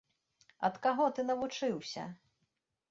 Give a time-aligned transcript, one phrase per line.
[0.69, 2.11] Ад каго ты навучыўся?